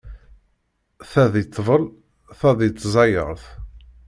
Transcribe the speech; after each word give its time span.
Ta 1.09 1.23
di 1.33 1.43
ṭṭbel, 1.47 1.83
ta 2.37 2.49
di 2.57 2.69
tẓayeṛt. 2.71 3.43